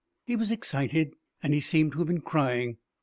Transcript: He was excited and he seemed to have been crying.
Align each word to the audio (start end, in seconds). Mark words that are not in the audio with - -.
He 0.25 0.35
was 0.35 0.49
excited 0.49 1.13
and 1.43 1.53
he 1.53 1.59
seemed 1.59 1.91
to 1.91 1.99
have 1.99 2.07
been 2.07 2.21
crying. 2.21 2.77